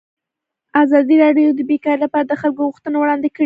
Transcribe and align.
ازادي 0.83 1.15
راډیو 1.23 1.47
د 1.55 1.59
بیکاري 1.69 1.99
لپاره 2.03 2.25
د 2.27 2.33
خلکو 2.41 2.67
غوښتنې 2.67 2.97
وړاندې 2.99 3.29
کړي. 3.35 3.39